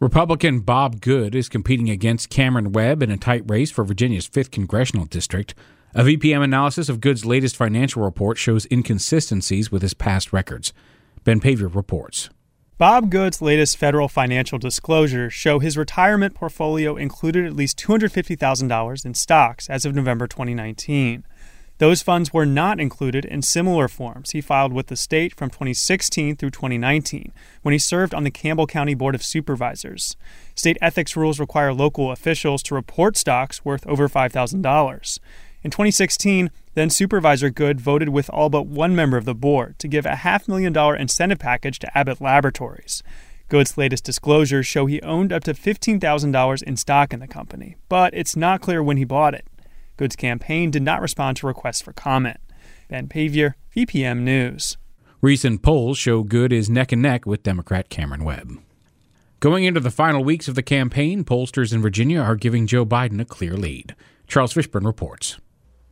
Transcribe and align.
Republican 0.00 0.60
Bob 0.60 1.00
Good 1.00 1.34
is 1.34 1.48
competing 1.48 1.90
against 1.90 2.30
Cameron 2.30 2.70
Webb 2.70 3.02
in 3.02 3.10
a 3.10 3.16
tight 3.16 3.42
race 3.50 3.72
for 3.72 3.82
Virginia's 3.82 4.28
5th 4.28 4.52
congressional 4.52 5.06
district. 5.06 5.56
A 5.92 6.04
VPM 6.04 6.44
analysis 6.44 6.88
of 6.88 7.00
Good's 7.00 7.24
latest 7.24 7.56
financial 7.56 8.04
report 8.04 8.38
shows 8.38 8.64
inconsistencies 8.70 9.72
with 9.72 9.82
his 9.82 9.94
past 9.94 10.32
records. 10.32 10.72
Ben 11.24 11.40
Paviour 11.40 11.68
reports. 11.68 12.30
Bob 12.78 13.10
Good's 13.10 13.42
latest 13.42 13.76
federal 13.76 14.06
financial 14.06 14.56
disclosures 14.56 15.34
show 15.34 15.58
his 15.58 15.76
retirement 15.76 16.32
portfolio 16.32 16.94
included 16.94 17.44
at 17.44 17.56
least 17.56 17.76
$250,000 17.80 19.04
in 19.04 19.14
stocks 19.14 19.68
as 19.68 19.84
of 19.84 19.96
November 19.96 20.28
2019. 20.28 21.24
Those 21.78 22.02
funds 22.02 22.32
were 22.32 22.44
not 22.44 22.80
included 22.80 23.24
in 23.24 23.40
similar 23.40 23.86
forms 23.86 24.32
he 24.32 24.40
filed 24.40 24.72
with 24.72 24.88
the 24.88 24.96
state 24.96 25.32
from 25.34 25.48
2016 25.48 26.34
through 26.34 26.50
2019 26.50 27.32
when 27.62 27.72
he 27.72 27.78
served 27.78 28.12
on 28.12 28.24
the 28.24 28.32
Campbell 28.32 28.66
County 28.66 28.94
Board 28.94 29.14
of 29.14 29.22
Supervisors. 29.22 30.16
State 30.56 30.76
ethics 30.82 31.16
rules 31.16 31.38
require 31.38 31.72
local 31.72 32.10
officials 32.10 32.64
to 32.64 32.74
report 32.74 33.16
stocks 33.16 33.64
worth 33.64 33.86
over 33.86 34.08
$5,000. 34.08 35.18
In 35.62 35.70
2016, 35.70 36.50
then 36.74 36.90
Supervisor 36.90 37.50
Good 37.50 37.80
voted 37.80 38.08
with 38.08 38.28
all 38.30 38.48
but 38.48 38.66
one 38.66 38.96
member 38.96 39.16
of 39.16 39.24
the 39.24 39.34
board 39.34 39.78
to 39.78 39.88
give 39.88 40.04
a 40.04 40.16
half 40.16 40.48
million 40.48 40.72
dollar 40.72 40.96
incentive 40.96 41.38
package 41.38 41.78
to 41.78 41.98
Abbott 41.98 42.20
Laboratories. 42.20 43.04
Good's 43.48 43.78
latest 43.78 44.04
disclosures 44.04 44.66
show 44.66 44.86
he 44.86 45.00
owned 45.02 45.32
up 45.32 45.44
to 45.44 45.54
$15,000 45.54 46.62
in 46.62 46.76
stock 46.76 47.12
in 47.12 47.20
the 47.20 47.28
company, 47.28 47.76
but 47.88 48.12
it's 48.14 48.36
not 48.36 48.60
clear 48.60 48.82
when 48.82 48.96
he 48.96 49.04
bought 49.04 49.34
it. 49.34 49.46
Good's 49.98 50.16
campaign 50.16 50.70
did 50.70 50.82
not 50.82 51.02
respond 51.02 51.36
to 51.38 51.46
requests 51.46 51.82
for 51.82 51.92
comment. 51.92 52.38
Ben 52.88 53.08
Paviour, 53.08 53.56
VPM 53.76 54.20
News. 54.20 54.78
Recent 55.20 55.60
polls 55.60 55.98
show 55.98 56.22
Good 56.22 56.52
is 56.52 56.70
neck 56.70 56.92
and 56.92 57.02
neck 57.02 57.26
with 57.26 57.42
Democrat 57.42 57.90
Cameron 57.90 58.22
Webb. 58.22 58.60
Going 59.40 59.64
into 59.64 59.80
the 59.80 59.90
final 59.90 60.22
weeks 60.22 60.46
of 60.46 60.54
the 60.54 60.62
campaign, 60.62 61.24
pollsters 61.24 61.72
in 61.72 61.82
Virginia 61.82 62.20
are 62.20 62.36
giving 62.36 62.68
Joe 62.68 62.86
Biden 62.86 63.20
a 63.20 63.24
clear 63.24 63.54
lead. 63.54 63.96
Charles 64.28 64.54
Fishburne 64.54 64.86
reports. 64.86 65.38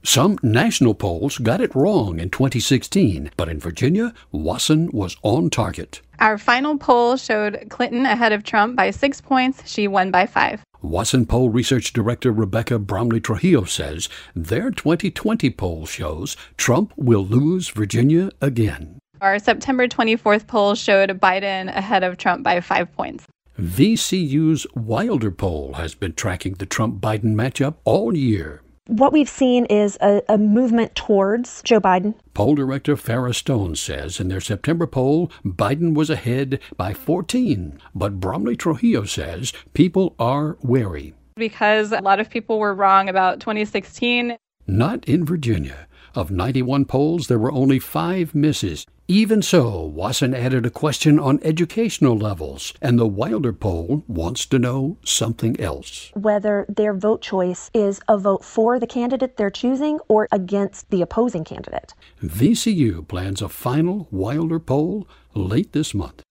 Some 0.04 0.38
national 0.40 0.94
polls 0.94 1.38
got 1.38 1.60
it 1.60 1.74
wrong 1.74 2.20
in 2.20 2.30
2016, 2.30 3.32
but 3.36 3.48
in 3.48 3.58
Virginia, 3.58 4.14
Wason 4.30 4.88
was 4.92 5.16
on 5.22 5.50
target. 5.50 6.00
Our 6.20 6.38
final 6.38 6.78
poll 6.78 7.16
showed 7.16 7.66
Clinton 7.70 8.06
ahead 8.06 8.32
of 8.32 8.44
Trump 8.44 8.76
by 8.76 8.92
six 8.92 9.20
points. 9.20 9.68
She 9.68 9.88
won 9.88 10.12
by 10.12 10.26
five. 10.26 10.62
Wason 10.88 11.26
Poll 11.26 11.50
Research 11.50 11.92
Director 11.92 12.30
Rebecca 12.30 12.78
Bromley 12.78 13.20
Trujillo 13.20 13.64
says 13.64 14.08
their 14.34 14.70
2020 14.70 15.50
poll 15.50 15.84
shows 15.84 16.36
Trump 16.56 16.92
will 16.96 17.26
lose 17.26 17.70
Virginia 17.70 18.30
again. 18.40 19.00
Our 19.20 19.38
September 19.40 19.88
24th 19.88 20.46
poll 20.46 20.74
showed 20.76 21.10
Biden 21.20 21.74
ahead 21.74 22.04
of 22.04 22.18
Trump 22.18 22.44
by 22.44 22.60
five 22.60 22.92
points. 22.92 23.26
VCU's 23.60 24.66
Wilder 24.74 25.30
poll 25.30 25.74
has 25.74 25.94
been 25.94 26.12
tracking 26.12 26.54
the 26.54 26.66
Trump 26.66 27.00
Biden 27.00 27.34
matchup 27.34 27.76
all 27.84 28.16
year. 28.16 28.62
What 28.88 29.12
we've 29.12 29.28
seen 29.28 29.64
is 29.66 29.98
a, 30.00 30.22
a, 30.28 30.38
movement 30.38 30.94
towards 30.94 31.60
Joe 31.62 31.80
Biden. 31.80 32.14
Poll 32.34 32.54
director 32.54 32.94
Farah 32.94 33.34
Stone 33.34 33.74
says 33.74 34.20
in 34.20 34.28
their 34.28 34.40
September 34.40 34.86
poll, 34.86 35.28
Biden 35.44 35.92
was 35.92 36.08
ahead 36.08 36.60
by 36.76 36.94
14. 36.94 37.80
But 37.96 38.20
Bromley 38.20 38.54
Trujillo 38.54 39.04
says 39.04 39.52
people 39.74 40.14
are 40.20 40.56
wary. 40.62 41.14
Because 41.34 41.90
a 41.90 42.00
lot 42.00 42.20
of 42.20 42.30
people 42.30 42.60
were 42.60 42.74
wrong 42.74 43.08
about 43.08 43.40
2016. 43.40 44.36
Not 44.68 45.04
in 45.08 45.24
Virginia. 45.24 45.88
Of 46.14 46.30
91 46.30 46.84
polls, 46.84 47.26
there 47.26 47.40
were 47.40 47.52
only 47.52 47.80
five 47.80 48.36
misses. 48.36 48.86
Even 49.08 49.40
so, 49.40 49.86
Wason 49.86 50.34
added 50.34 50.66
a 50.66 50.70
question 50.70 51.20
on 51.20 51.38
educational 51.44 52.18
levels, 52.18 52.74
and 52.82 52.98
the 52.98 53.06
Wilder 53.06 53.52
poll 53.52 54.02
wants 54.08 54.46
to 54.46 54.58
know 54.58 54.98
something 55.04 55.60
else. 55.60 56.10
Whether 56.14 56.66
their 56.68 56.92
vote 56.92 57.22
choice 57.22 57.70
is 57.72 58.00
a 58.08 58.18
vote 58.18 58.44
for 58.44 58.80
the 58.80 58.86
candidate 58.88 59.36
they're 59.36 59.48
choosing 59.48 60.00
or 60.08 60.26
against 60.32 60.90
the 60.90 61.02
opposing 61.02 61.44
candidate. 61.44 61.94
VCU 62.20 63.06
plans 63.06 63.40
a 63.40 63.48
final 63.48 64.08
Wilder 64.10 64.58
poll 64.58 65.06
late 65.34 65.72
this 65.72 65.94
month. 65.94 66.22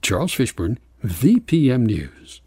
Charles 0.00 0.32
Fishburne, 0.32 0.78
VPM 1.04 1.84
News. 1.84 2.42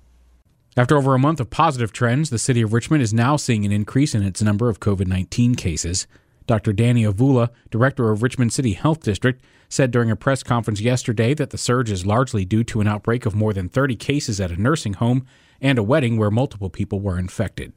After 0.77 0.95
over 0.95 1.13
a 1.13 1.19
month 1.19 1.41
of 1.41 1.49
positive 1.49 1.91
trends, 1.91 2.29
the 2.29 2.39
city 2.39 2.61
of 2.61 2.71
Richmond 2.71 3.03
is 3.03 3.13
now 3.13 3.35
seeing 3.35 3.65
an 3.65 3.73
increase 3.73 4.15
in 4.15 4.23
its 4.23 4.41
number 4.41 4.69
of 4.69 4.79
COVID 4.79 5.07
19 5.07 5.55
cases. 5.55 6.07
Dr. 6.47 6.73
Danny 6.73 7.03
Avula, 7.03 7.49
director 7.69 8.11
of 8.11 8.23
Richmond 8.23 8.53
City 8.53 8.73
Health 8.73 9.01
District, 9.01 9.41
said 9.69 9.91
during 9.91 10.11
a 10.11 10.15
press 10.15 10.43
conference 10.43 10.81
yesterday 10.81 11.33
that 11.33 11.49
the 11.49 11.57
surge 11.57 11.89
is 11.89 12.05
largely 12.05 12.45
due 12.45 12.63
to 12.65 12.81
an 12.81 12.87
outbreak 12.87 13.25
of 13.25 13.35
more 13.35 13.53
than 13.53 13.69
30 13.69 13.95
cases 13.95 14.39
at 14.39 14.51
a 14.51 14.61
nursing 14.61 14.93
home 14.93 15.25
and 15.61 15.79
a 15.79 15.83
wedding 15.83 16.17
where 16.17 16.29
multiple 16.29 16.69
people 16.69 16.99
were 16.99 17.17
infected 17.17 17.73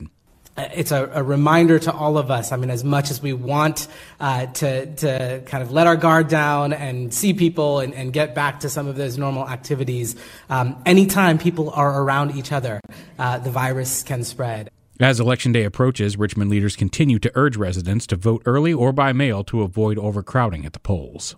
it's 0.57 0.91
a, 0.91 1.11
a, 1.13 1.23
reminder 1.23 1.79
to 1.79 1.93
all 1.93 2.17
of 2.17 2.31
us. 2.31 2.53
I 2.53 2.57
mean, 2.57 2.71
as 2.71 2.83
much 2.83 3.11
as 3.11 3.21
we 3.21 3.33
want 3.33 3.89
uh, 4.19 4.47
to, 4.47 4.87
to 4.97 5.43
kind 5.47 5.63
of 5.63 5.71
let 5.71 5.87
our 5.87 5.97
guard 5.97 6.29
down 6.29 6.73
and 6.73 7.13
see 7.13 7.35
people 7.35 7.81
and, 7.81 7.95
and 7.95 8.13
get 8.13 8.35
back 8.35 8.61
to 8.61 8.71
some 8.71 8.87
of 8.87 8.97
those 8.97 9.19
normal 9.19 9.49
activities, 9.49 10.17
um, 10.49 10.81
anytime 10.87 11.39
people 11.39 11.71
are 11.71 12.03
around 12.03 12.37
each 12.37 12.53
other, 12.53 12.81
uh, 13.19 13.39
the 13.39 13.51
virus 13.51 14.03
can 14.03 14.25
spread. 14.25 14.71
As 14.99 15.21
Election 15.21 15.53
Day 15.53 15.65
approaches, 15.65 16.17
Richmond 16.17 16.51
leaders 16.51 16.75
continue 16.75 17.19
to 17.19 17.31
urge 17.35 17.59
residents 17.59 18.07
to 18.07 18.17
vote 18.17 18.43
early 18.47 18.73
or 18.73 18.93
by 18.93 19.13
mail 19.13 19.45
to 19.45 19.61
avoid 19.61 19.99
overcrowding 19.99 20.65
at 20.65 20.73
the 20.73 20.79
polls. 20.79 21.37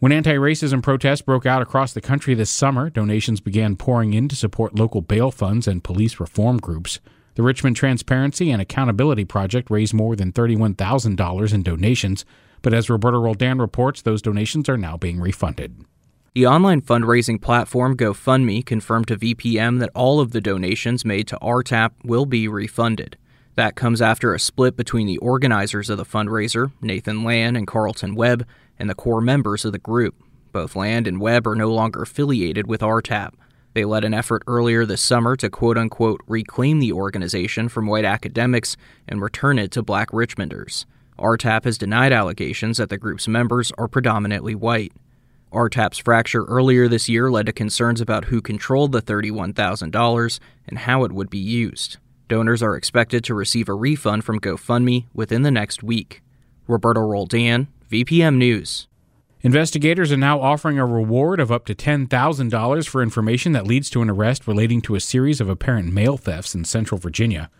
When 0.00 0.10
anti 0.10 0.34
racism 0.34 0.82
protests 0.82 1.22
broke 1.22 1.46
out 1.46 1.62
across 1.62 1.92
the 1.92 2.00
country 2.00 2.34
this 2.34 2.50
summer, 2.50 2.90
donations 2.90 3.40
began 3.40 3.76
pouring 3.76 4.14
in 4.14 4.26
to 4.28 4.34
support 4.34 4.76
local 4.76 5.00
bail 5.00 5.30
funds 5.30 5.68
and 5.68 5.84
police 5.84 6.18
reform 6.18 6.56
groups. 6.58 6.98
The 7.36 7.44
Richmond 7.44 7.76
Transparency 7.76 8.50
and 8.50 8.60
Accountability 8.60 9.24
Project 9.24 9.70
raised 9.70 9.94
more 9.94 10.16
than 10.16 10.32
$31,000 10.32 11.54
in 11.54 11.62
donations, 11.62 12.24
but 12.62 12.74
as 12.74 12.90
Roberto 12.90 13.20
Roldan 13.20 13.60
reports, 13.60 14.02
those 14.02 14.22
donations 14.22 14.68
are 14.68 14.76
now 14.76 14.96
being 14.96 15.20
refunded. 15.20 15.84
The 16.34 16.48
online 16.48 16.82
fundraising 16.82 17.40
platform 17.40 17.96
GoFundMe 17.96 18.66
confirmed 18.66 19.06
to 19.06 19.16
VPM 19.16 19.78
that 19.78 19.92
all 19.94 20.18
of 20.18 20.32
the 20.32 20.40
donations 20.40 21.04
made 21.04 21.28
to 21.28 21.38
RTAP 21.40 21.92
will 22.02 22.26
be 22.26 22.48
refunded. 22.48 23.16
That 23.54 23.76
comes 23.76 24.02
after 24.02 24.34
a 24.34 24.40
split 24.40 24.76
between 24.76 25.06
the 25.06 25.18
organizers 25.18 25.90
of 25.90 25.96
the 25.96 26.04
fundraiser, 26.04 26.72
Nathan 26.80 27.22
Land 27.22 27.56
and 27.56 27.68
Carlton 27.68 28.16
Webb, 28.16 28.44
and 28.80 28.90
the 28.90 28.96
core 28.96 29.20
members 29.20 29.64
of 29.64 29.70
the 29.70 29.78
group. 29.78 30.16
Both 30.50 30.74
Land 30.74 31.06
and 31.06 31.20
Webb 31.20 31.46
are 31.46 31.54
no 31.54 31.72
longer 31.72 32.02
affiliated 32.02 32.66
with 32.66 32.80
RTAP. 32.80 33.34
They 33.74 33.84
led 33.84 34.02
an 34.02 34.12
effort 34.12 34.42
earlier 34.48 34.84
this 34.84 35.02
summer 35.02 35.36
to 35.36 35.48
quote 35.48 35.78
unquote 35.78 36.20
reclaim 36.26 36.80
the 36.80 36.92
organization 36.92 37.68
from 37.68 37.86
white 37.86 38.04
academics 38.04 38.76
and 39.06 39.22
return 39.22 39.56
it 39.56 39.70
to 39.70 39.84
black 39.84 40.10
Richmonders. 40.10 40.84
RTAP 41.16 41.62
has 41.62 41.78
denied 41.78 42.12
allegations 42.12 42.78
that 42.78 42.88
the 42.88 42.98
group's 42.98 43.28
members 43.28 43.70
are 43.78 43.86
predominantly 43.86 44.56
white. 44.56 44.92
RTAP's 45.54 45.98
fracture 45.98 46.44
earlier 46.44 46.88
this 46.88 47.08
year 47.08 47.30
led 47.30 47.46
to 47.46 47.52
concerns 47.52 48.00
about 48.00 48.26
who 48.26 48.42
controlled 48.42 48.92
the 48.92 49.00
$31,000 49.00 50.40
and 50.68 50.78
how 50.78 51.04
it 51.04 51.12
would 51.12 51.30
be 51.30 51.38
used. 51.38 51.96
Donors 52.28 52.62
are 52.62 52.76
expected 52.76 53.24
to 53.24 53.34
receive 53.34 53.68
a 53.68 53.74
refund 53.74 54.24
from 54.24 54.40
GoFundMe 54.40 55.06
within 55.14 55.42
the 55.42 55.50
next 55.50 55.82
week. 55.82 56.22
Roberto 56.66 57.00
Roldan, 57.00 57.68
VPM 57.90 58.36
News. 58.36 58.88
Investigators 59.42 60.10
are 60.10 60.16
now 60.16 60.40
offering 60.40 60.78
a 60.78 60.86
reward 60.86 61.38
of 61.38 61.52
up 61.52 61.66
to 61.66 61.74
$10,000 61.74 62.88
for 62.88 63.02
information 63.02 63.52
that 63.52 63.66
leads 63.66 63.90
to 63.90 64.00
an 64.00 64.08
arrest 64.08 64.46
relating 64.46 64.80
to 64.80 64.94
a 64.94 65.00
series 65.00 65.38
of 65.38 65.50
apparent 65.50 65.92
mail 65.92 66.16
thefts 66.16 66.54
in 66.54 66.64
central 66.64 66.98
Virginia. 66.98 67.50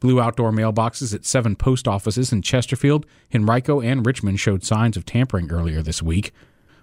Blue 0.00 0.20
outdoor 0.20 0.52
mailboxes 0.52 1.14
at 1.14 1.26
seven 1.26 1.54
post 1.54 1.86
offices 1.86 2.32
in 2.32 2.40
Chesterfield, 2.40 3.04
Henrico, 3.34 3.82
and 3.82 4.06
Richmond 4.06 4.40
showed 4.40 4.64
signs 4.64 4.96
of 4.96 5.04
tampering 5.04 5.50
earlier 5.50 5.82
this 5.82 6.02
week. 6.02 6.32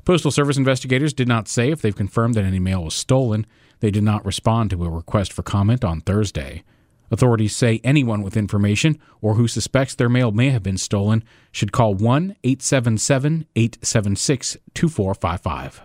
Postal 0.05 0.31
Service 0.31 0.57
investigators 0.57 1.13
did 1.13 1.27
not 1.27 1.47
say 1.47 1.71
if 1.71 1.81
they've 1.81 1.95
confirmed 1.95 2.35
that 2.35 2.45
any 2.45 2.59
mail 2.59 2.83
was 2.83 2.95
stolen. 2.95 3.45
They 3.79 3.91
did 3.91 4.03
not 4.03 4.25
respond 4.25 4.69
to 4.71 4.83
a 4.83 4.89
request 4.89 5.33
for 5.33 5.43
comment 5.43 5.83
on 5.83 6.01
Thursday. 6.01 6.63
Authorities 7.11 7.55
say 7.55 7.81
anyone 7.83 8.23
with 8.23 8.37
information 8.37 8.97
or 9.21 9.35
who 9.35 9.47
suspects 9.47 9.93
their 9.93 10.09
mail 10.09 10.31
may 10.31 10.49
have 10.49 10.63
been 10.63 10.77
stolen 10.77 11.23
should 11.51 11.71
call 11.73 11.93
1 11.93 12.35
877 12.43 13.45
876 13.55 14.57
2455. 14.73 15.81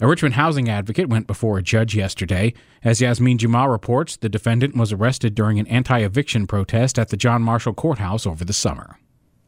A 0.00 0.08
Richmond 0.08 0.34
housing 0.34 0.68
advocate 0.68 1.08
went 1.08 1.28
before 1.28 1.58
a 1.58 1.62
judge 1.62 1.94
yesterday. 1.94 2.52
As 2.82 3.00
Yasmin 3.00 3.38
Jama 3.38 3.68
reports, 3.68 4.16
the 4.16 4.28
defendant 4.28 4.74
was 4.74 4.92
arrested 4.92 5.34
during 5.36 5.60
an 5.60 5.68
anti 5.68 5.98
eviction 6.00 6.46
protest 6.48 6.98
at 6.98 7.10
the 7.10 7.16
John 7.16 7.42
Marshall 7.42 7.74
Courthouse 7.74 8.26
over 8.26 8.44
the 8.44 8.52
summer. 8.52 8.98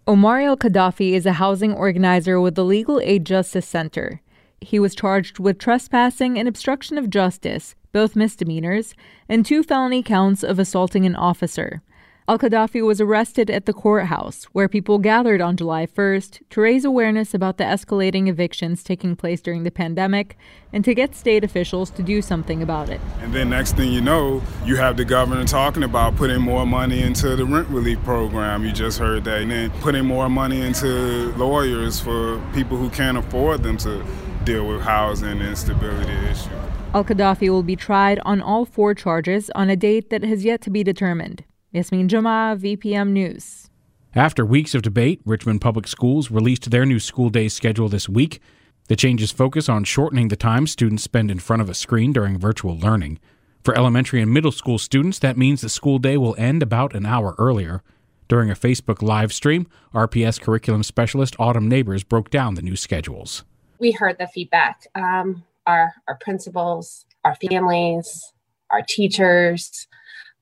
Omar 0.08 0.40
El 0.40 0.56
Qadaffi 0.56 1.14
is 1.14 1.26
a 1.26 1.32
housing 1.32 1.74
organizer 1.74 2.40
with 2.40 2.54
the 2.54 2.64
Legal 2.64 3.00
Aid 3.00 3.26
Justice 3.26 3.66
Center. 3.66 4.22
He 4.60 4.78
was 4.78 4.94
charged 4.94 5.40
with 5.40 5.58
trespassing 5.58 6.38
and 6.38 6.46
obstruction 6.46 6.96
of 6.96 7.10
justice, 7.10 7.74
both 7.90 8.14
misdemeanors, 8.14 8.94
and 9.28 9.44
two 9.44 9.64
felony 9.64 10.04
counts 10.04 10.44
of 10.44 10.60
assaulting 10.60 11.06
an 11.06 11.16
officer. 11.16 11.82
Al 12.28 12.40
Qadaffi 12.40 12.84
was 12.84 13.00
arrested 13.00 13.52
at 13.52 13.66
the 13.66 13.72
courthouse, 13.72 14.46
where 14.46 14.68
people 14.68 14.98
gathered 14.98 15.40
on 15.40 15.56
July 15.56 15.86
1st 15.86 16.40
to 16.50 16.60
raise 16.60 16.84
awareness 16.84 17.34
about 17.34 17.56
the 17.56 17.62
escalating 17.62 18.26
evictions 18.26 18.82
taking 18.82 19.14
place 19.14 19.40
during 19.40 19.62
the 19.62 19.70
pandemic 19.70 20.36
and 20.72 20.84
to 20.84 20.92
get 20.92 21.14
state 21.14 21.44
officials 21.44 21.88
to 21.88 22.02
do 22.02 22.20
something 22.20 22.64
about 22.64 22.88
it. 22.88 23.00
And 23.20 23.32
then, 23.32 23.50
next 23.50 23.76
thing 23.76 23.92
you 23.92 24.00
know, 24.00 24.42
you 24.64 24.74
have 24.74 24.96
the 24.96 25.04
governor 25.04 25.44
talking 25.44 25.84
about 25.84 26.16
putting 26.16 26.40
more 26.40 26.66
money 26.66 27.00
into 27.00 27.36
the 27.36 27.44
rent 27.44 27.68
relief 27.68 28.02
program. 28.02 28.64
You 28.64 28.72
just 28.72 28.98
heard 28.98 29.22
that. 29.26 29.42
And 29.42 29.52
then 29.52 29.70
putting 29.80 30.04
more 30.04 30.28
money 30.28 30.62
into 30.62 31.32
lawyers 31.36 32.00
for 32.00 32.42
people 32.52 32.76
who 32.76 32.90
can't 32.90 33.16
afford 33.16 33.62
them 33.62 33.76
to 33.78 34.04
deal 34.42 34.66
with 34.66 34.80
housing 34.80 35.40
instability 35.40 36.12
issues. 36.28 36.48
Al 36.92 37.04
Qadaffi 37.04 37.48
will 37.50 37.62
be 37.62 37.76
tried 37.76 38.18
on 38.24 38.40
all 38.40 38.64
four 38.64 38.96
charges 38.96 39.48
on 39.50 39.70
a 39.70 39.76
date 39.76 40.10
that 40.10 40.24
has 40.24 40.44
yet 40.44 40.60
to 40.62 40.70
be 40.70 40.82
determined. 40.82 41.44
Yasmin 41.76 42.08
Jama, 42.08 42.56
VPM 42.58 43.10
News. 43.10 43.68
After 44.14 44.46
weeks 44.46 44.74
of 44.74 44.80
debate, 44.80 45.20
Richmond 45.26 45.60
Public 45.60 45.86
Schools 45.86 46.30
released 46.30 46.70
their 46.70 46.86
new 46.86 46.98
school 46.98 47.28
day 47.28 47.48
schedule 47.48 47.90
this 47.90 48.08
week. 48.08 48.40
The 48.88 48.96
changes 48.96 49.30
focus 49.30 49.68
on 49.68 49.84
shortening 49.84 50.28
the 50.28 50.36
time 50.36 50.66
students 50.66 51.02
spend 51.02 51.30
in 51.30 51.38
front 51.38 51.60
of 51.60 51.68
a 51.68 51.74
screen 51.74 52.14
during 52.14 52.38
virtual 52.38 52.78
learning. 52.78 53.18
For 53.62 53.76
elementary 53.76 54.22
and 54.22 54.32
middle 54.32 54.52
school 54.52 54.78
students, 54.78 55.18
that 55.18 55.36
means 55.36 55.60
the 55.60 55.68
school 55.68 55.98
day 55.98 56.16
will 56.16 56.34
end 56.38 56.62
about 56.62 56.94
an 56.94 57.04
hour 57.04 57.34
earlier. 57.36 57.82
During 58.26 58.50
a 58.50 58.54
Facebook 58.54 59.02
live 59.02 59.30
stream, 59.30 59.66
RPS 59.92 60.40
curriculum 60.40 60.82
specialist 60.82 61.36
Autumn 61.38 61.68
Neighbors 61.68 62.04
broke 62.04 62.30
down 62.30 62.54
the 62.54 62.62
new 62.62 62.74
schedules. 62.74 63.44
We 63.78 63.92
heard 63.92 64.16
the 64.18 64.28
feedback. 64.28 64.86
Um, 64.94 65.44
our, 65.66 65.92
our 66.08 66.16
principals, 66.22 67.04
our 67.22 67.34
families, 67.34 68.32
our 68.70 68.80
teachers, 68.80 69.86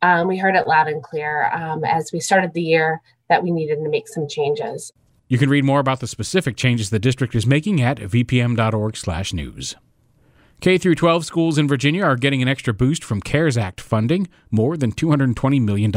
um, 0.04 0.28
we 0.28 0.36
heard 0.36 0.54
it 0.54 0.66
loud 0.66 0.86
and 0.86 1.02
clear 1.02 1.50
um, 1.50 1.82
as 1.82 2.12
we 2.12 2.20
started 2.20 2.52
the 2.52 2.62
year 2.62 3.00
that 3.30 3.42
we 3.42 3.50
needed 3.50 3.82
to 3.82 3.88
make 3.88 4.06
some 4.06 4.28
changes. 4.28 4.92
You 5.28 5.38
can 5.38 5.48
read 5.48 5.64
more 5.64 5.80
about 5.80 6.00
the 6.00 6.06
specific 6.06 6.56
changes 6.56 6.90
the 6.90 6.98
district 6.98 7.34
is 7.34 7.46
making 7.46 7.80
at 7.80 7.96
vpm.org/news. 7.96 9.76
K 10.60 10.78
through 10.78 10.94
12 10.94 11.24
schools 11.24 11.56
in 11.56 11.66
Virginia 11.66 12.04
are 12.04 12.16
getting 12.16 12.42
an 12.42 12.48
extra 12.48 12.74
boost 12.74 13.02
from 13.02 13.22
CARES 13.22 13.56
Act 13.56 13.80
funding, 13.80 14.28
more 14.50 14.76
than 14.76 14.92
$220 14.92 15.60
million. 15.62 15.92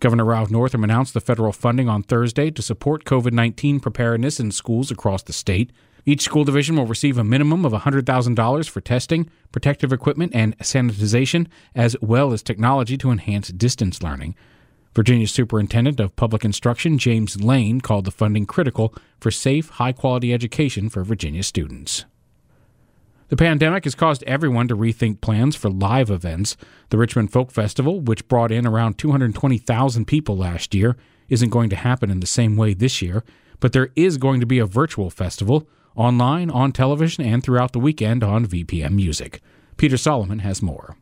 Governor 0.00 0.24
Ralph 0.24 0.50
Northam 0.50 0.82
announced 0.82 1.14
the 1.14 1.20
federal 1.20 1.52
funding 1.52 1.88
on 1.88 2.02
Thursday 2.02 2.50
to 2.50 2.60
support 2.60 3.04
COVID 3.04 3.32
19 3.32 3.78
preparedness 3.78 4.40
in 4.40 4.50
schools 4.50 4.90
across 4.90 5.22
the 5.22 5.32
state. 5.32 5.70
Each 6.04 6.22
school 6.22 6.42
division 6.44 6.76
will 6.76 6.86
receive 6.86 7.16
a 7.16 7.24
minimum 7.24 7.64
of 7.64 7.72
$100,000 7.72 8.68
for 8.68 8.80
testing, 8.80 9.30
protective 9.52 9.92
equipment, 9.92 10.32
and 10.34 10.58
sanitization, 10.58 11.46
as 11.76 11.96
well 12.00 12.32
as 12.32 12.42
technology 12.42 12.98
to 12.98 13.12
enhance 13.12 13.48
distance 13.48 14.02
learning. 14.02 14.34
Virginia's 14.94 15.30
Superintendent 15.30 16.00
of 16.00 16.16
Public 16.16 16.44
Instruction, 16.44 16.98
James 16.98 17.40
Lane, 17.40 17.80
called 17.80 18.04
the 18.04 18.10
funding 18.10 18.46
critical 18.46 18.92
for 19.20 19.30
safe, 19.30 19.70
high 19.70 19.92
quality 19.92 20.34
education 20.34 20.88
for 20.88 21.04
Virginia 21.04 21.42
students. 21.42 22.04
The 23.28 23.36
pandemic 23.36 23.84
has 23.84 23.94
caused 23.94 24.22
everyone 24.24 24.68
to 24.68 24.76
rethink 24.76 25.22
plans 25.22 25.56
for 25.56 25.70
live 25.70 26.10
events. 26.10 26.56
The 26.90 26.98
Richmond 26.98 27.32
Folk 27.32 27.50
Festival, 27.50 28.00
which 28.00 28.28
brought 28.28 28.52
in 28.52 28.66
around 28.66 28.98
220,000 28.98 30.04
people 30.04 30.36
last 30.36 30.74
year, 30.74 30.96
isn't 31.30 31.48
going 31.48 31.70
to 31.70 31.76
happen 31.76 32.10
in 32.10 32.20
the 32.20 32.26
same 32.26 32.56
way 32.56 32.74
this 32.74 33.00
year, 33.00 33.24
but 33.60 33.72
there 33.72 33.90
is 33.96 34.18
going 34.18 34.40
to 34.40 34.46
be 34.46 34.58
a 34.58 34.66
virtual 34.66 35.08
festival 35.08 35.66
online, 35.96 36.50
on 36.50 36.72
television, 36.72 37.24
and 37.24 37.42
throughout 37.42 37.72
the 37.72 37.80
weekend 37.80 38.22
on 38.22 38.46
VPM 38.46 38.92
Music. 38.92 39.40
Peter 39.76 39.96
Solomon 39.96 40.40
has 40.40 40.62
more. 40.62 40.96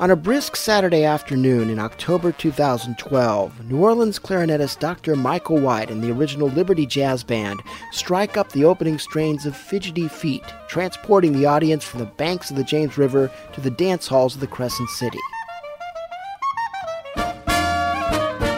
On 0.00 0.10
a 0.10 0.16
brisk 0.16 0.56
Saturday 0.56 1.04
afternoon 1.04 1.68
in 1.68 1.78
October 1.78 2.32
2012, 2.32 3.70
New 3.70 3.76
Orleans 3.76 4.18
clarinetist 4.18 4.78
Dr. 4.78 5.14
Michael 5.14 5.58
White 5.58 5.90
and 5.90 6.02
the 6.02 6.10
original 6.10 6.48
Liberty 6.48 6.86
Jazz 6.86 7.22
Band 7.22 7.60
strike 7.92 8.38
up 8.38 8.50
the 8.52 8.64
opening 8.64 8.98
strains 8.98 9.44
of 9.44 9.54
Fidgety 9.54 10.08
Feet, 10.08 10.42
transporting 10.68 11.34
the 11.34 11.44
audience 11.44 11.84
from 11.84 12.00
the 12.00 12.06
banks 12.06 12.48
of 12.50 12.56
the 12.56 12.64
James 12.64 12.96
River 12.96 13.30
to 13.52 13.60
the 13.60 13.70
dance 13.70 14.08
halls 14.08 14.34
of 14.34 14.40
the 14.40 14.46
Crescent 14.46 14.88
City. 14.88 15.18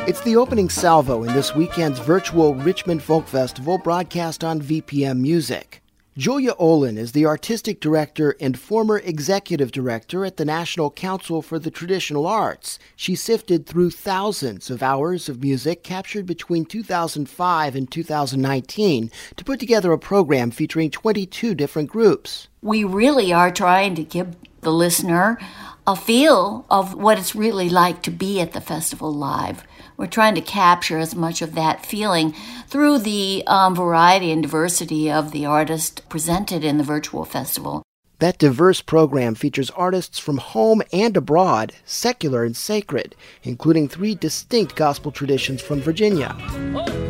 It's 0.05 0.21
the 0.23 0.35
opening 0.35 0.69
salvo 0.69 1.23
in 1.23 1.33
this 1.33 1.55
weekend's 1.55 2.01
virtual 2.01 2.57
Richmond 2.57 3.05
Folk 3.05 3.29
Festival 3.29 3.79
broadcast 3.79 4.43
on 4.43 4.61
VPM 4.61 5.21
Music. 5.21 5.81
Julia 6.19 6.55
Olin 6.59 6.99
is 6.99 7.13
the 7.13 7.25
artistic 7.25 7.79
director 7.79 8.35
and 8.41 8.59
former 8.59 8.99
executive 8.99 9.71
director 9.71 10.25
at 10.25 10.39
the 10.39 10.45
National 10.45 10.91
Council 10.91 11.41
for 11.41 11.61
the 11.61 11.71
Traditional 11.71 12.27
Arts. 12.27 12.81
She 12.97 13.15
sifted 13.15 13.65
through 13.65 13.91
thousands 13.91 14.71
of 14.71 14.83
hours 14.83 15.29
of 15.29 15.41
music 15.41 15.85
captured 15.85 16.27
between 16.27 16.65
2005 16.65 17.77
and 17.77 17.89
2019 17.89 19.11
to 19.37 19.45
put 19.45 19.61
together 19.61 19.93
a 19.93 19.99
program 19.99 20.51
featuring 20.51 20.91
22 20.91 21.55
different 21.55 21.89
groups. 21.89 22.49
We 22.61 22.83
really 22.83 23.33
are 23.33 23.53
trying 23.53 23.95
to 23.95 24.03
give 24.03 24.35
the 24.63 24.73
listener 24.73 25.39
a 25.87 25.97
feel 25.97 26.65
of 26.71 26.95
what 26.95 27.19
it's 27.19 27.35
really 27.35 27.69
like 27.69 28.03
to 28.03 28.11
be 28.11 28.41
at 28.41 28.53
the 28.53 28.61
festival 28.61 29.13
live. 29.13 29.65
We're 29.97 30.07
trying 30.07 30.35
to 30.37 30.41
capture 30.41 30.99
as 30.99 31.15
much 31.15 31.43
of 31.43 31.55
that 31.55 31.85
feeling 31.85 32.35
through 32.69 32.99
the 32.99 33.43
um, 33.47 33.75
variety 33.75 34.31
and 34.31 34.43
diversity 34.43 35.11
of 35.11 35.33
the 35.33 35.45
artists 35.45 36.01
presented 36.09 36.65
in 36.65 36.79
the 36.79 36.85
virtual 36.85 37.25
festival. 37.25 37.83
That 38.21 38.39
diverse 38.39 38.81
program 38.81 39.35
features 39.35 39.71
artists 39.71 40.21
from 40.21 40.39
home 40.39 40.83
and 40.93 41.17
abroad, 41.17 41.73
secular 41.85 42.45
and 42.45 42.57
sacred, 42.57 43.17
including 43.43 43.89
three 43.89 44.15
distinct 44.15 44.77
gospel 44.77 45.11
traditions 45.11 45.61
from 45.61 45.81
Virginia. 45.81 46.37
Oh, 46.39 47.02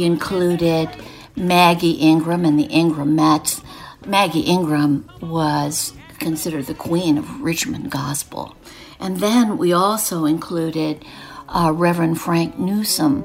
we 0.00 0.06
included 0.06 0.88
Maggie 1.36 1.92
Ingram 1.92 2.46
and 2.46 2.58
the 2.58 2.68
Ingramettes. 2.68 3.62
Maggie 4.06 4.40
Ingram 4.40 5.06
was 5.20 5.92
considered 6.18 6.64
the 6.64 6.74
queen 6.74 7.18
of 7.18 7.42
Richmond 7.42 7.90
gospel. 7.90 8.56
And 8.98 9.18
then 9.18 9.58
we 9.58 9.74
also 9.74 10.24
included 10.24 11.04
uh, 11.50 11.72
Reverend 11.74 12.18
Frank 12.18 12.58
Newsome, 12.58 13.24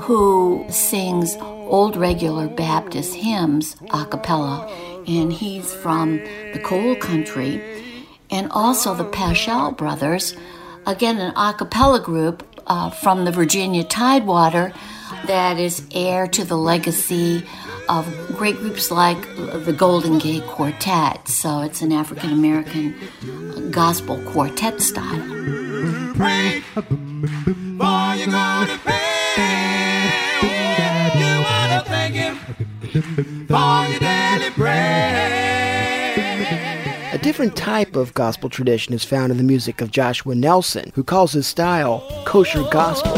who 0.00 0.66
sings 0.68 1.36
old 1.36 1.96
regular 1.96 2.48
Baptist 2.48 3.14
hymns 3.14 3.76
a 3.90 4.04
cappella. 4.04 4.68
And 5.06 5.32
he's 5.32 5.72
from 5.74 6.16
the 6.52 6.60
coal 6.64 6.96
country. 6.96 7.62
And 8.30 8.50
also 8.50 8.96
the 8.96 9.04
Paschal 9.04 9.70
Brothers, 9.70 10.34
again, 10.86 11.18
an 11.18 11.32
a 11.36 11.54
cappella 11.54 12.00
group 12.00 12.55
uh, 12.66 12.90
from 12.90 13.24
the 13.24 13.32
Virginia 13.32 13.84
Tidewater 13.84 14.72
that 15.26 15.58
is 15.58 15.86
heir 15.92 16.26
to 16.28 16.44
the 16.44 16.56
legacy 16.56 17.44
of 17.88 18.06
great 18.36 18.56
groups 18.56 18.90
like 18.90 19.20
the 19.36 19.74
Golden 19.76 20.18
Gate 20.18 20.44
Quartet. 20.44 21.28
So 21.28 21.60
it's 21.60 21.82
an 21.82 21.92
African 21.92 22.32
American 22.32 23.70
gospel 23.70 24.20
quartet 24.24 24.80
style. 24.80 25.20
Pray 26.14 26.62
different 37.36 37.54
type 37.54 37.96
of 37.96 38.14
gospel 38.14 38.48
tradition 38.48 38.94
is 38.94 39.04
found 39.04 39.30
in 39.30 39.36
the 39.36 39.44
music 39.44 39.82
of 39.82 39.90
Joshua 39.90 40.34
Nelson, 40.34 40.90
who 40.94 41.04
calls 41.04 41.32
his 41.32 41.46
style 41.46 42.02
kosher 42.24 42.64
gospel. 42.70 43.12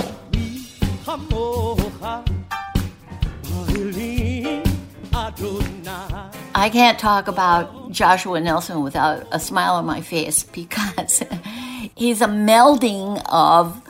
I 6.52 6.68
can't 6.68 6.98
talk 6.98 7.28
about 7.28 7.92
Joshua 7.92 8.40
Nelson 8.40 8.82
without 8.82 9.24
a 9.30 9.38
smile 9.38 9.74
on 9.74 9.86
my 9.86 10.00
face 10.00 10.42
because 10.42 11.22
he's 11.94 12.20
a 12.20 12.26
melding 12.26 13.22
of 13.26 13.80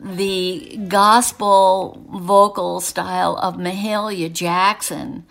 the 0.00 0.80
gospel 0.88 2.02
vocal 2.10 2.80
style 2.80 3.36
of 3.36 3.56
Mahalia 3.56 4.32
Jackson 4.32 5.26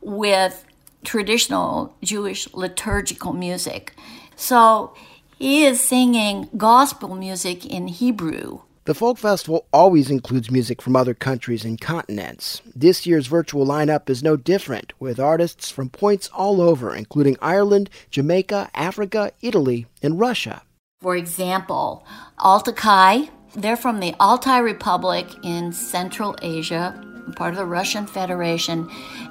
with 0.00 0.64
traditional 1.06 1.96
Jewish 2.02 2.52
liturgical 2.52 3.32
music. 3.32 3.94
So 4.36 4.92
He 5.38 5.64
is 5.64 5.80
singing 5.80 6.48
gospel 6.56 7.14
music 7.14 7.64
in 7.64 7.88
Hebrew. 7.88 8.60
The 8.84 8.94
Folk 8.94 9.18
Festival 9.18 9.66
always 9.72 10.10
includes 10.10 10.50
music 10.50 10.80
from 10.80 10.96
other 10.96 11.12
countries 11.12 11.64
and 11.64 11.80
continents. 11.80 12.62
This 12.74 13.04
year's 13.04 13.26
virtual 13.26 13.66
lineup 13.66 14.08
is 14.08 14.22
no 14.22 14.36
different, 14.36 14.92
with 15.00 15.18
artists 15.18 15.70
from 15.70 15.90
points 15.90 16.30
all 16.32 16.60
over, 16.60 16.94
including 16.94 17.36
Ireland, 17.42 17.90
Jamaica, 18.10 18.70
Africa, 18.74 19.32
Italy, 19.42 19.86
and 20.02 20.20
Russia. 20.20 20.62
For 21.02 21.16
example, 21.16 22.06
Altai, 22.38 23.28
they're 23.54 23.76
from 23.76 24.00
the 24.00 24.14
Altai 24.20 24.58
Republic 24.58 25.26
in 25.42 25.72
Central 25.72 26.36
Asia, 26.40 26.94
part 27.34 27.52
of 27.52 27.58
the 27.58 27.66
Russian 27.66 28.06
Federation, 28.06 28.88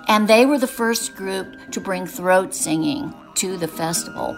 and 0.08 0.28
they 0.28 0.46
were 0.46 0.58
the 0.58 0.68
first 0.68 1.16
group 1.16 1.48
to 1.72 1.80
bring 1.80 2.06
throat 2.06 2.54
singing 2.54 3.14
to 3.36 3.56
the 3.58 3.68
festival. 3.68 4.36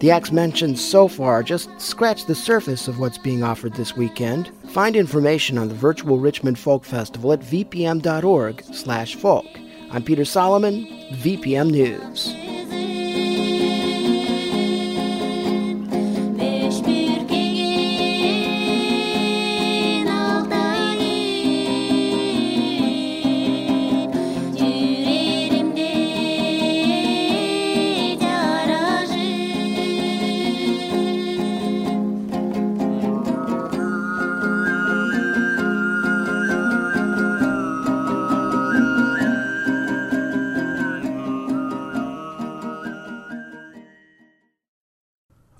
The 0.00 0.10
acts 0.10 0.32
mentioned 0.32 0.80
so 0.80 1.06
far 1.06 1.44
just 1.44 1.70
scratch 1.80 2.26
the 2.26 2.34
surface 2.34 2.88
of 2.88 2.98
what's 2.98 3.18
being 3.18 3.44
offered 3.44 3.74
this 3.74 3.96
weekend. 3.96 4.50
Find 4.70 4.96
information 4.96 5.58
on 5.58 5.68
the 5.68 5.74
virtual 5.74 6.18
Richmond 6.18 6.58
Folk 6.58 6.84
Festival 6.84 7.32
at 7.32 7.40
vpm.org/folk. 7.40 9.46
I'm 9.92 10.02
Peter 10.02 10.24
Solomon, 10.24 10.88
VPM 11.12 11.70
News. 11.70 12.41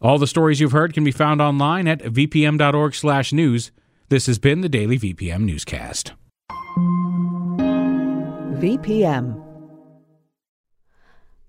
All 0.03 0.19
the 0.19 0.27
stories 0.27 0.59
you've 0.59 0.73
heard 0.73 0.95
can 0.95 1.05
be 1.05 1.13
found 1.13 1.41
online 1.41 1.87
at 1.87 2.01
vpm.org/news. 2.01 3.71
This 4.09 4.27
has 4.27 4.39
been 4.41 4.61
the 4.61 4.69
daily 4.69 4.99
VPM 4.99 5.45
newscast. 5.45 6.13
VPM. 8.61 9.41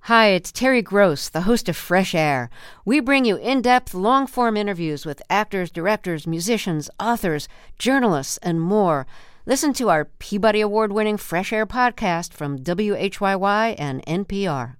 Hi, 0.01 0.27
it's 0.27 0.51
Terry 0.51 0.81
Gross, 0.81 1.29
the 1.29 1.41
host 1.41 1.67
of 1.67 1.75
Fresh 1.75 2.13
Air. 2.13 2.49
We 2.85 2.99
bring 2.99 3.25
you 3.25 3.37
in 3.37 3.61
depth, 3.61 3.93
long 3.95 4.27
form 4.27 4.55
interviews 4.55 5.05
with 5.05 5.23
actors, 5.29 5.71
directors, 5.71 6.27
musicians, 6.27 6.89
authors, 6.99 7.47
journalists, 7.79 8.37
and 8.43 8.61
more. 8.61 9.07
Listen 9.47 9.73
to 9.73 9.89
our 9.89 10.05
Peabody 10.19 10.61
Award 10.61 10.91
winning 10.91 11.17
Fresh 11.17 11.51
Air 11.51 11.65
podcast 11.65 12.33
from 12.33 12.59
WHYY 12.59 13.75
and 13.79 14.05
NPR. 14.05 14.75